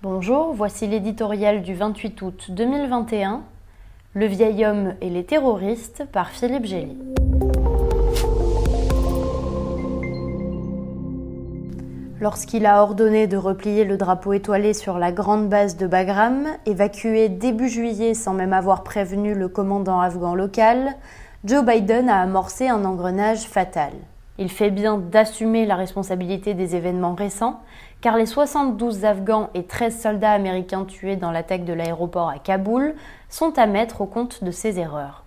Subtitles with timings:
[0.00, 3.42] Bonjour, voici l'éditorial du 28 août 2021,
[4.14, 6.96] Le vieil homme et les terroristes par Philippe Gély.
[12.20, 17.28] Lorsqu'il a ordonné de replier le drapeau étoilé sur la grande base de Bagram, évacuée
[17.28, 20.94] début juillet sans même avoir prévenu le commandant afghan local,
[21.44, 23.94] Joe Biden a amorcé un engrenage fatal.
[24.38, 27.60] Il fait bien d'assumer la responsabilité des événements récents,
[28.00, 32.94] car les 72 Afghans et 13 soldats américains tués dans l'attaque de l'aéroport à Kaboul
[33.28, 35.24] sont à mettre au compte de ses erreurs.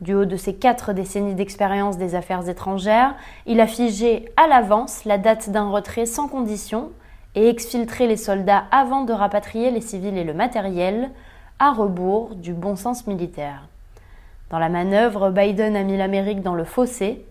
[0.00, 3.14] Du haut de ses quatre décennies d'expérience des affaires étrangères,
[3.46, 6.90] il a figé à l'avance la date d'un retrait sans condition
[7.36, 11.10] et exfiltré les soldats avant de rapatrier les civils et le matériel,
[11.60, 13.68] à rebours du bon sens militaire.
[14.48, 17.24] Dans la manœuvre, Biden a mis l'Amérique dans le fossé,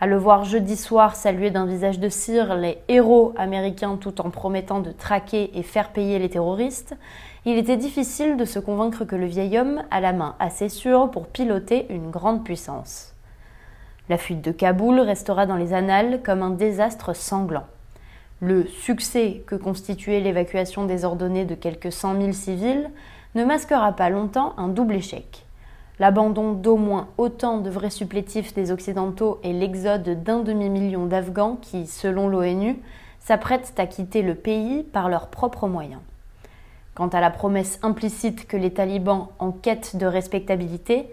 [0.00, 4.30] à le voir jeudi soir saluer d'un visage de cire les héros américains tout en
[4.30, 6.96] promettant de traquer et faire payer les terroristes,
[7.44, 11.10] il était difficile de se convaincre que le vieil homme a la main assez sûre
[11.10, 13.14] pour piloter une grande puissance.
[14.08, 17.66] La fuite de Kaboul restera dans les annales comme un désastre sanglant.
[18.40, 22.90] Le succès que constituait l'évacuation désordonnée de quelques cent mille civils
[23.34, 25.44] ne masquera pas longtemps un double échec
[26.00, 31.86] l'abandon d'au moins autant de vrais supplétifs des Occidentaux et l'exode d'un demi-million d'Afghans qui,
[31.86, 32.78] selon l'ONU,
[33.20, 36.00] s'apprêtent à quitter le pays par leurs propres moyens.
[36.94, 41.06] Quant à la promesse implicite que les talibans, en quête de respectabilité,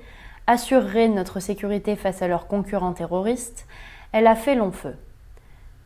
[0.47, 3.67] assureraient notre sécurité face à leurs concurrents terroristes,
[4.13, 4.95] elle a fait long feu.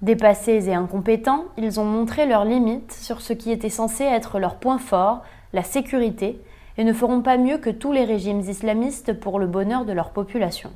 [0.04, 4.56] Dépassés et incompétents, ils ont montré leurs limites sur ce qui était censé être leur
[4.56, 6.40] point fort, la sécurité,
[6.78, 10.12] et ne feront pas mieux que tous les régimes islamistes pour le bonheur de leur
[10.12, 10.72] population.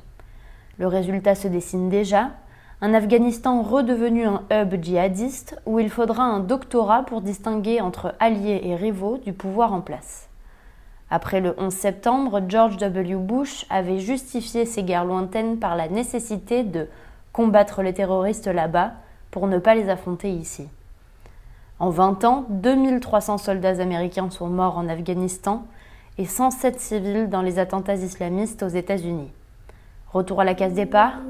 [0.78, 2.30] Le résultat se dessine déjà,
[2.82, 8.60] un Afghanistan redevenu un hub djihadiste où il faudra un doctorat pour distinguer entre alliés
[8.64, 10.28] et rivaux du pouvoir en place.
[11.08, 13.14] Après le 11 septembre, George W.
[13.14, 16.88] Bush avait justifié ces guerres lointaines par la nécessité de
[17.32, 18.92] combattre les terroristes là-bas
[19.30, 20.68] pour ne pas les affronter ici.
[21.78, 25.64] En 20 ans, 2300 soldats américains sont morts en Afghanistan
[26.18, 29.30] et 107 civils dans les attentats islamistes aux États-Unis.
[30.12, 31.20] Retour à la case départ